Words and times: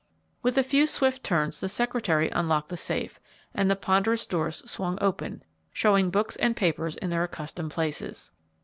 With 0.41 0.57
a 0.57 0.63
few 0.63 0.87
swift 0.87 1.23
turns 1.23 1.59
the 1.59 1.69
secretary 1.69 2.31
unlocked 2.31 2.69
the 2.69 2.75
safe 2.75 3.19
and 3.53 3.69
the 3.69 3.75
ponderous 3.75 4.25
doors 4.25 4.67
swung 4.67 4.97
open, 4.99 5.43
showing 5.71 6.09
books 6.09 6.35
and 6.37 6.55
papers 6.55 6.95
in 6.95 7.11
their 7.11 7.23
accustomed 7.23 7.69
places. 7.69 8.31